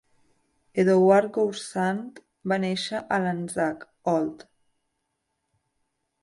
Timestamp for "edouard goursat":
0.83-2.17